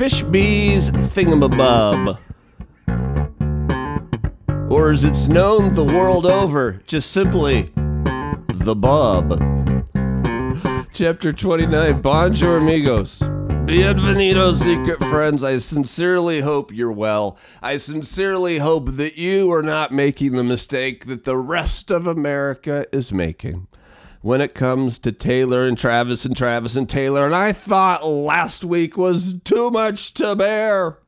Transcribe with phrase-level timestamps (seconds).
[0.00, 2.18] Fishby's Thingamabub.
[4.70, 7.70] Or as it's known the world over, just simply
[8.48, 9.38] the Bub.
[10.94, 13.18] Chapter 29 Bonjour, amigos.
[13.18, 15.44] Bienvenidos, secret friends.
[15.44, 17.36] I sincerely hope you're well.
[17.60, 22.86] I sincerely hope that you are not making the mistake that the rest of America
[22.90, 23.66] is making
[24.20, 27.26] when it comes to Taylor and Travis and Travis and Taylor.
[27.26, 30.98] And I thought last week was too much to bear.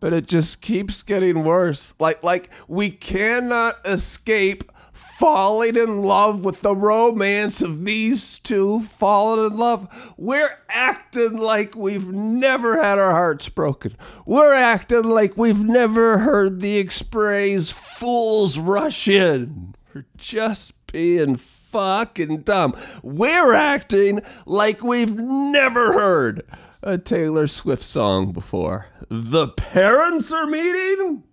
[0.00, 1.94] But it just keeps getting worse.
[1.98, 9.50] Like like we cannot escape falling in love with the romance of these two falling
[9.50, 10.14] in love.
[10.16, 13.96] We're acting like we've never had our hearts broken.
[14.26, 19.74] We're acting like we've never heard the express fools rush in.
[19.94, 22.74] We're just being fucking dumb.
[23.02, 26.44] We're acting like we've never heard
[26.82, 28.86] a Taylor Swift song before.
[29.08, 31.24] The parents are meeting?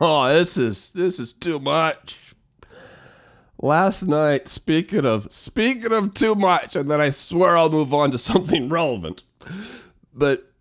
[0.00, 2.34] Oh, this is this is too much
[3.62, 8.10] last night speaking of speaking of too much and then i swear i'll move on
[8.10, 9.22] to something relevant
[10.12, 10.51] but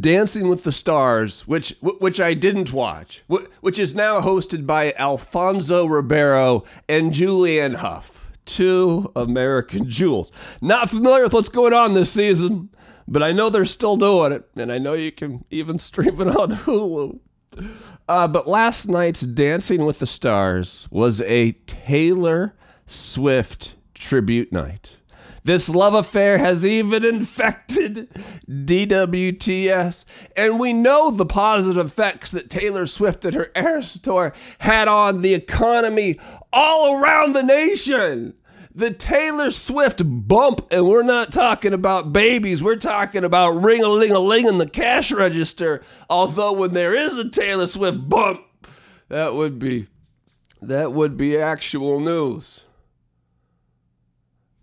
[0.00, 3.22] dancing with the stars which which i didn't watch
[3.60, 11.24] which is now hosted by alfonso ribeiro and julianne hough two american jewels not familiar
[11.24, 12.68] with what's going on this season
[13.08, 16.36] but i know they're still doing it and i know you can even stream it
[16.36, 17.18] on hulu
[18.08, 22.54] uh, but last night's Dancing with the Stars was a Taylor
[22.86, 24.96] Swift tribute night.
[25.44, 28.08] This love affair has even infected
[28.48, 30.04] DWTS,
[30.36, 35.22] and we know the positive effects that Taylor Swift and her Eras tour had on
[35.22, 36.18] the economy
[36.52, 38.34] all around the nation
[38.74, 42.62] the Taylor Swift bump, and we're not talking about babies.
[42.62, 45.82] We're talking about ring a ling a ling in the cash register.
[46.08, 48.40] Although when there is a Taylor Swift bump,
[49.08, 49.88] that would be
[50.60, 52.62] that would be actual news.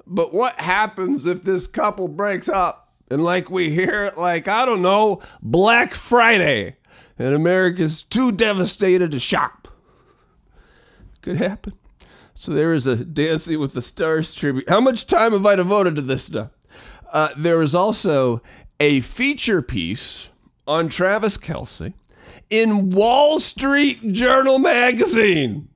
[0.09, 4.66] But what happens if this couple breaks up and like we hear it like I
[4.66, 6.78] don't know Black Friday
[7.20, 9.68] and America's too devastated to shop?
[11.22, 11.74] Could happen.
[12.34, 14.68] So there is a Dancing with the Stars tribute.
[14.68, 16.52] How much time have I devoted to this stuff?
[17.12, 18.41] Uh, there is also
[18.80, 20.30] a feature piece
[20.66, 21.94] on Travis Kelce
[22.50, 25.70] in Wall Street Journal magazine,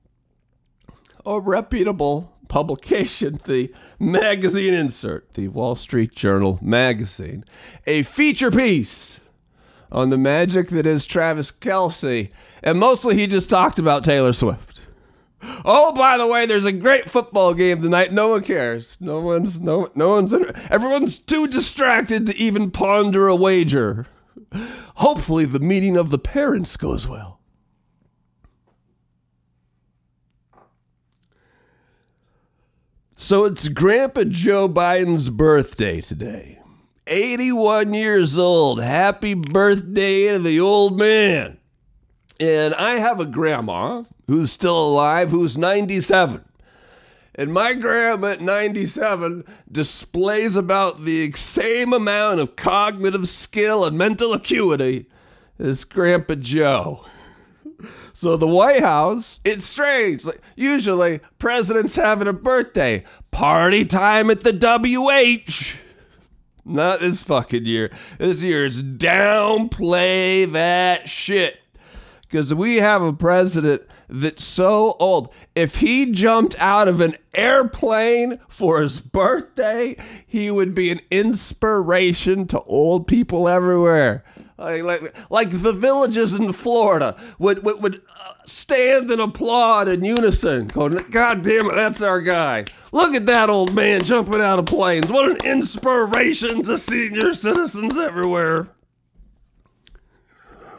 [1.24, 7.44] a reputable publication, the magazine insert, the Wall Street Journal magazine,
[7.84, 9.18] a feature piece
[9.90, 12.30] on the magic that is Travis Kelce.
[12.62, 14.82] and mostly he just talked about Taylor Swift.
[15.64, 18.12] Oh, by the way, there's a great football game tonight.
[18.12, 18.96] No one cares.
[19.00, 20.32] No one's no no one's
[20.70, 24.06] everyone's too distracted to even ponder a wager.
[24.94, 27.33] Hopefully, the meeting of the parents goes well.
[33.16, 36.58] So it's Grandpa Joe Biden's birthday today.
[37.06, 38.82] 81 years old.
[38.82, 41.58] Happy birthday to the old man.
[42.40, 46.44] And I have a grandma who's still alive who's 97.
[47.36, 54.32] And my grandma at 97 displays about the same amount of cognitive skill and mental
[54.32, 55.06] acuity
[55.56, 57.06] as Grandpa Joe.
[58.16, 60.24] So the White House, it's strange.
[60.24, 63.02] Like usually presidents having a birthday,
[63.32, 65.74] party time at the WH.
[66.64, 67.90] Not this fucking year.
[68.18, 71.58] This year it's downplay that shit
[72.22, 75.32] because we have a president that's so old.
[75.56, 82.46] If he jumped out of an airplane for his birthday, he would be an inspiration
[82.46, 84.24] to old people everywhere.
[84.56, 90.04] Like, like, like the villages in Florida would, would, would uh, stand and applaud in
[90.04, 92.66] unison, going, God damn it, that's our guy.
[92.92, 95.10] Look at that old man jumping out of planes.
[95.10, 98.68] What an inspiration to senior citizens everywhere.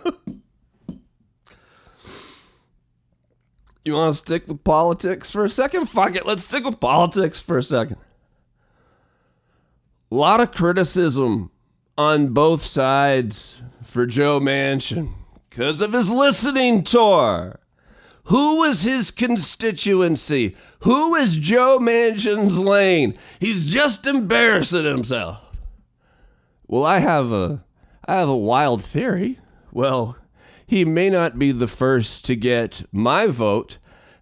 [3.85, 5.85] You want to stick with politics for a second?
[5.85, 6.25] Fuck it.
[6.25, 7.97] Let's stick with politics for a second.
[10.11, 11.51] A lot of criticism
[11.97, 15.13] on both sides for Joe Manchin
[15.49, 17.59] because of his listening tour.
[18.25, 20.55] Who is his constituency?
[20.79, 23.17] Who is Joe Manchin's lane?
[23.39, 25.41] He's just embarrassing himself.
[26.67, 27.63] Well, I have a
[28.07, 29.39] I have a wild theory.
[29.71, 30.17] Well,
[30.65, 33.77] he may not be the first to get my vote.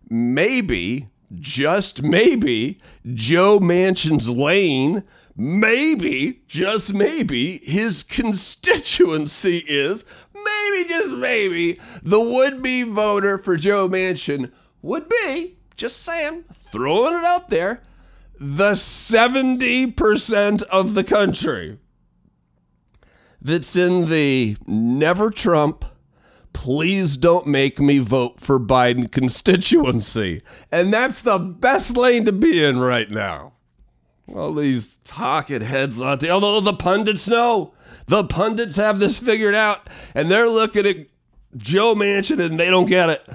[0.09, 1.07] Maybe
[1.39, 2.79] just maybe,
[3.13, 5.03] Joe Manchin's lane,
[5.35, 13.87] maybe, just maybe, his constituency is, maybe, just maybe, the would be voter for Joe
[13.89, 14.51] Manchin
[14.81, 17.81] would be, just saying, throwing it out there,
[18.39, 21.79] the 70% of the country
[23.41, 25.85] that's in the never Trump,
[26.53, 30.41] please don't make me vote for Biden constituency.
[30.71, 33.52] And that's the best lane to be in right now.
[34.27, 37.73] All these talking heads out there, although the pundits know,
[38.05, 41.07] the pundits have this figured out, and they're looking at
[41.57, 43.27] Joe Manchin and they don't get it.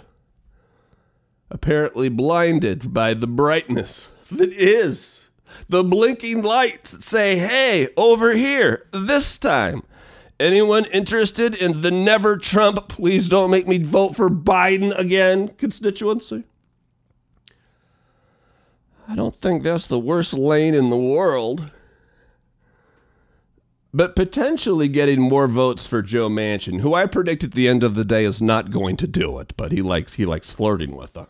[1.50, 5.28] Apparently blinded by the brightness that is
[5.68, 9.82] the blinking lights that say, hey, over here, this time.
[10.40, 16.44] Anyone interested in the never Trump, please don't make me vote for Biden again constituency?
[19.08, 21.70] I don't think that's the worst lane in the world.
[23.92, 27.94] But potentially getting more votes for Joe Manchin, who I predict at the end of
[27.94, 31.14] the day is not going to do it, but he likes he likes flirting with
[31.14, 31.26] them.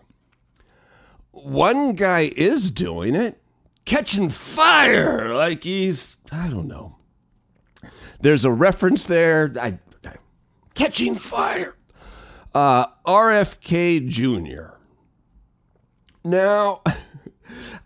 [1.31, 3.41] One guy is doing it,
[3.85, 6.99] catching fire like he's I don't know
[8.21, 9.53] there's a reference there.
[9.61, 10.15] I, I,
[10.75, 11.75] catching fire.
[12.55, 14.77] Uh, RFK Jr.
[16.25, 16.83] Now,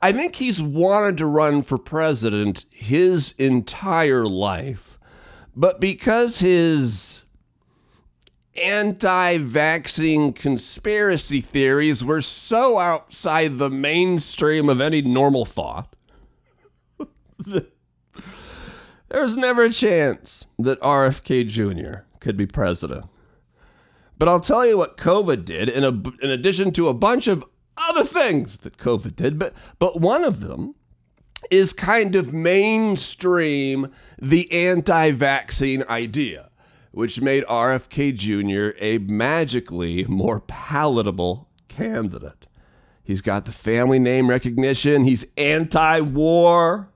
[0.00, 4.98] I think he's wanted to run for president his entire life,
[5.54, 7.24] but because his
[8.62, 15.94] anti vaccine conspiracy theories were so outside the mainstream of any normal thought,
[19.12, 22.04] There's never a chance that RFK Jr.
[22.20, 23.04] could be president.
[24.16, 25.88] But I'll tell you what COVID did, in, a,
[26.24, 27.44] in addition to a bunch of
[27.76, 30.74] other things that COVID did, but, but one of them
[31.50, 33.88] is kind of mainstream
[34.20, 36.50] the anti vaccine idea,
[36.92, 38.76] which made RFK Jr.
[38.80, 42.46] a magically more palatable candidate.
[43.02, 46.88] He's got the family name recognition, he's anti war.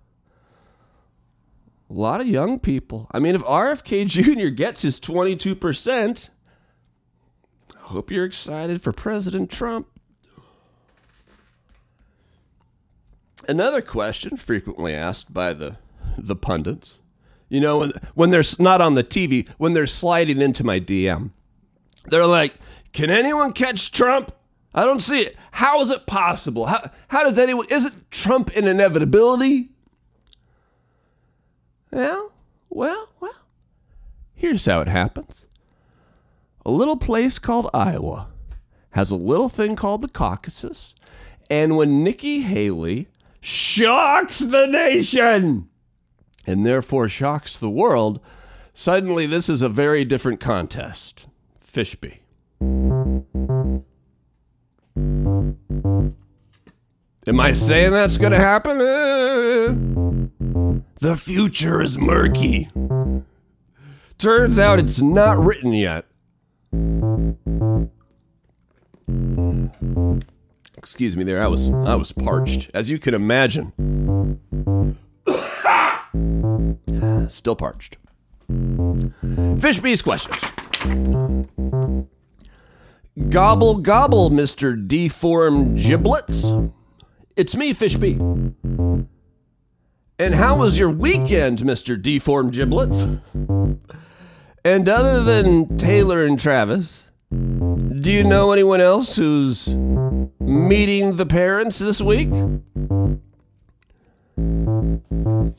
[1.88, 3.06] A lot of young people.
[3.12, 4.49] I mean, if RFK Jr.
[4.49, 6.31] gets his 22%,
[7.75, 9.87] I hope you're excited for President Trump.
[13.48, 15.76] Another question frequently asked by the,
[16.19, 16.98] the pundits,
[17.48, 21.31] you know, when, when they're not on the TV, when they're sliding into my DM,
[22.06, 22.54] they're like,
[22.93, 24.32] can anyone catch Trump?
[24.75, 25.37] I don't see it.
[25.52, 26.66] How is it possible?
[26.66, 29.70] How, how does anyone, isn't Trump an inevitability?
[31.90, 32.32] Well,
[32.69, 33.32] well, well.
[34.34, 35.46] Here's how it happens.
[36.64, 38.28] A little place called Iowa
[38.90, 40.94] has a little thing called the caucuses,
[41.48, 43.08] and when Nikki Haley
[43.46, 45.69] shocks the nation
[46.48, 48.19] and therefore shocks the world,
[48.75, 51.26] suddenly this is a very different contest.
[51.64, 52.19] Fishby.
[57.28, 58.81] Am I saying that's going to happen?
[58.81, 59.76] Uh,
[60.96, 62.69] the future is murky.
[64.19, 66.06] Turns out it's not written yet.
[70.76, 71.43] Excuse me there.
[71.43, 73.73] I was I was parched, as you can imagine.
[77.29, 77.96] Still parched.
[78.48, 80.43] Fishby's questions.
[83.31, 84.86] Gobble gobble, Mr.
[84.86, 86.44] Deformed Giblets.
[87.34, 89.06] It's me, Fishby.
[90.19, 92.01] And how was your weekend, Mr.
[92.01, 93.01] Deformed Giblets?
[94.65, 97.03] And other than Taylor and Travis,
[98.06, 99.75] do you know anyone else who's
[100.39, 102.29] meeting the parents this week?
[102.29, 102.63] And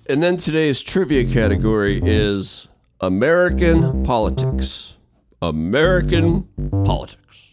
[0.07, 2.69] then today's trivia category is
[3.01, 4.95] American politics.
[5.41, 6.47] American
[6.85, 7.47] politics.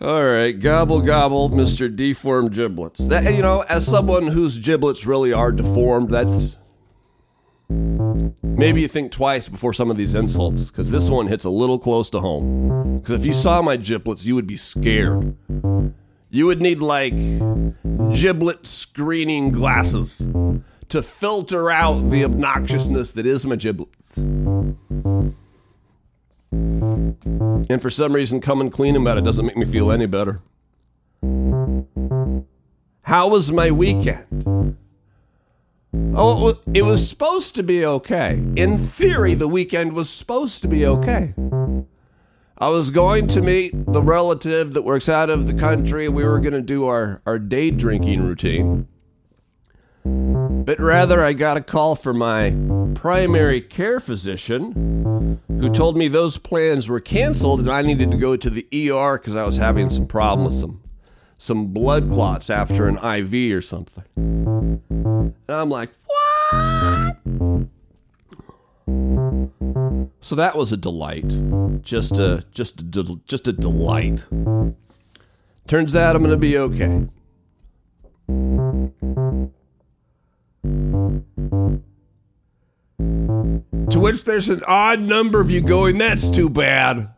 [0.00, 1.94] All right, gobble gobble, Mr.
[1.94, 3.00] Deformed Giblets.
[3.00, 6.56] That you know, as someone whose giblets really are deformed, that's
[7.68, 11.78] maybe you think twice before some of these insults, because this one hits a little
[11.78, 12.98] close to home.
[12.98, 15.36] Because if you saw my giblets, you would be scared.
[16.30, 17.14] You would need like
[18.12, 20.28] giblet screening glasses
[20.88, 24.18] to filter out the obnoxiousness that is my giblets.
[27.68, 30.40] And for some reason, coming clean about it doesn't make me feel any better.
[33.02, 34.76] How was my weekend?
[36.14, 38.42] Oh, it was supposed to be okay.
[38.56, 41.34] In theory, the weekend was supposed to be okay.
[42.58, 46.08] I was going to meet the relative that works out of the country.
[46.08, 48.88] We were going to do our, our day drinking routine.
[50.04, 52.54] But rather, I got a call from my
[52.94, 58.36] primary care physician who told me those plans were canceled and I needed to go
[58.36, 60.80] to the ER because I was having some problem with some,
[61.38, 64.04] some blood clots after an IV or something.
[64.16, 67.16] And I'm like, what?
[70.20, 71.82] So that was a delight.
[71.82, 74.24] Just a just a del- just a delight.
[75.66, 77.06] Turns out I'm going to be okay.
[83.90, 87.08] To which there's an odd number of you going, that's too bad.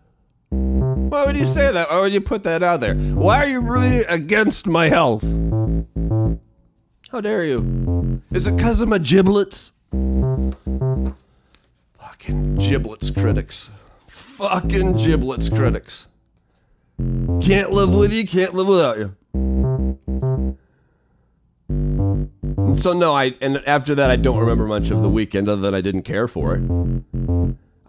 [0.51, 1.91] Why would you say that?
[1.91, 2.95] Why would you put that out there?
[2.95, 5.23] Why are you really against my health?
[7.11, 8.23] How dare you?
[8.33, 9.73] Is it because of my giblets?
[11.99, 13.71] Fucking giblets critics.
[14.09, 16.07] Fucking giblets critics.
[17.41, 19.15] Can't live with you, can't live without you.
[21.69, 25.63] And so no, I and after that I don't remember much of the weekend other
[25.63, 26.63] than I didn't care for it.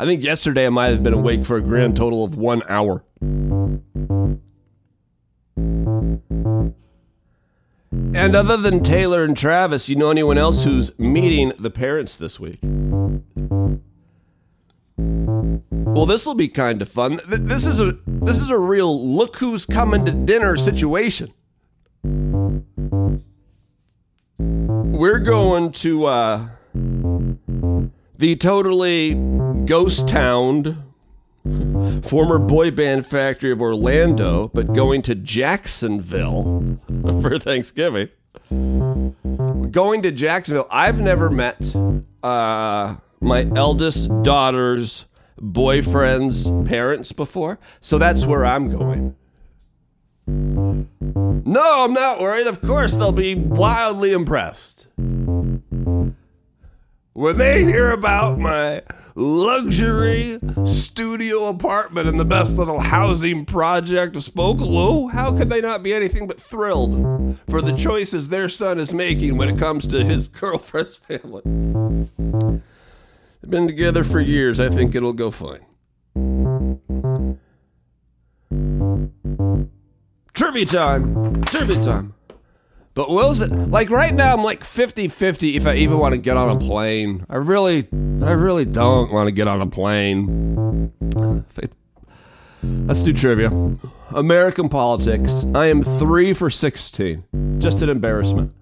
[0.01, 3.03] I think yesterday I might have been awake for a grand total of one hour.
[7.91, 12.39] And other than Taylor and Travis, you know anyone else who's meeting the parents this
[12.39, 12.59] week?
[14.95, 17.19] Well, this will be kind of fun.
[17.27, 21.33] This is a this is a real look who's coming to dinner situation.
[24.37, 26.49] We're going to uh,
[28.19, 29.13] the totally
[29.65, 30.75] ghost towned
[32.03, 36.77] former boy band factory of Orlando, but going to Jacksonville
[37.21, 38.09] for Thanksgiving.
[38.49, 40.67] Going to Jacksonville.
[40.69, 41.73] I've never met
[42.21, 45.05] uh, my eldest daughter's
[45.39, 49.15] boyfriend's parents before, so that's where I'm going.
[50.27, 52.47] No, I'm not worried.
[52.47, 54.87] Of course, they'll be wildly impressed.
[57.19, 58.81] When they hear about my
[59.13, 65.83] luxury studio apartment in the best little housing project of Spokaloo, how could they not
[65.83, 70.05] be anything but thrilled for the choices their son is making when it comes to
[70.05, 71.41] his girlfriend's family?
[73.41, 74.61] They've been together for years.
[74.61, 75.65] I think it'll go fine.
[80.33, 81.43] Trivia time!
[81.43, 82.13] Trivia time!
[82.99, 86.35] But Will's it like right now I'm like 50-50 if I even want to get
[86.35, 87.25] on a plane.
[87.29, 90.91] I really I really don't want to get on a plane.
[92.61, 93.51] Let's do trivia.
[94.13, 95.45] American politics.
[95.55, 97.23] I am 3 for 16.
[97.59, 98.53] Just an embarrassment.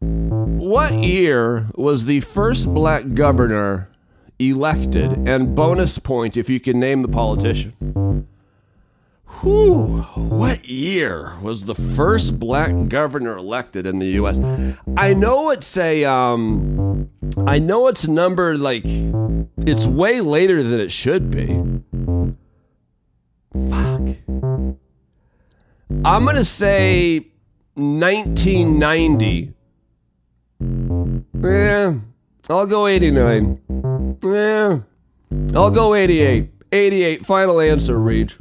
[0.00, 3.88] What year was the first black governor
[4.38, 5.26] elected?
[5.26, 8.28] And bonus point if you can name the politician.
[9.42, 14.38] Whew, what year was the first black governor elected in the U.S.?
[14.96, 17.10] I know it's a, um,
[17.46, 21.46] I know it's a number like, it's way later than it should be.
[23.68, 24.16] Fuck.
[26.04, 27.26] I'm gonna say
[27.74, 29.52] 1990.
[31.42, 31.94] Yeah,
[32.48, 34.18] I'll go 89.
[34.22, 34.78] Yeah,
[35.54, 36.48] I'll go 88.
[36.70, 37.26] 88.
[37.26, 38.36] Final answer, Reach.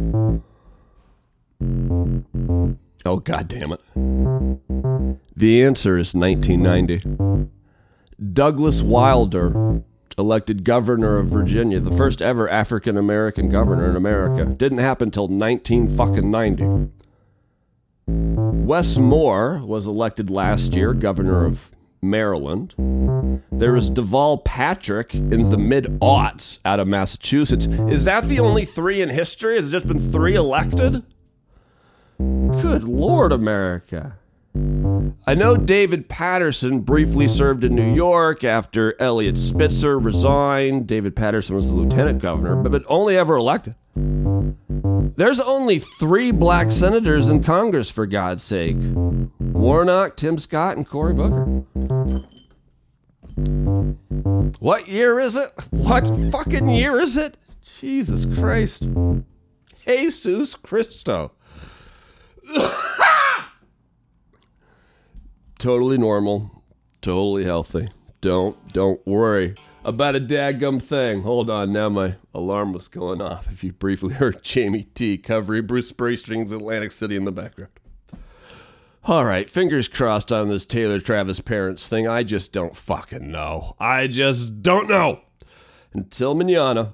[3.05, 3.81] Oh, god damn it.
[5.35, 7.47] The answer is 1990.
[8.33, 9.81] Douglas Wilder,
[10.17, 14.45] elected governor of Virginia, the first ever African American governor in America.
[14.45, 16.89] Didn't happen till 19 fucking 90.
[18.07, 22.75] Wes Moore was elected last year governor of Maryland.
[23.51, 27.65] There was Deval Patrick in the mid aughts out of Massachusetts.
[27.65, 29.55] Is that the only three in history?
[29.55, 31.03] Has just been three elected?
[32.61, 34.17] Good Lord, America.
[35.25, 40.87] I know David Paterson briefly served in New York after Eliot Spitzer resigned.
[40.87, 43.75] David Paterson was the lieutenant governor, but, but only ever elected.
[43.95, 48.77] There's only three black senators in Congress, for God's sake
[49.39, 51.63] Warnock, Tim Scott, and Cory Booker.
[54.59, 55.49] What year is it?
[55.69, 57.37] What fucking year is it?
[57.79, 58.87] Jesus Christ.
[59.85, 61.31] Jesus Christo.
[65.59, 66.63] totally normal,
[67.01, 67.89] totally healthy.
[68.21, 71.23] Don't don't worry about a daggum thing.
[71.23, 73.51] Hold on, now my alarm was going off.
[73.51, 77.71] If you briefly heard Jamie T covering Bruce Springsteen's Atlantic City in the background.
[79.05, 82.07] All right, fingers crossed on this Taylor Travis parents thing.
[82.07, 83.75] I just don't fucking know.
[83.79, 85.21] I just don't know.
[85.93, 86.93] Until manana.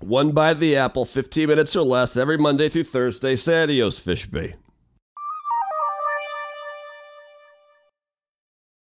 [0.00, 3.36] One bite of the apple, 15 minutes or less, every Monday through Thursday.
[3.36, 4.54] Say adios, Fishby.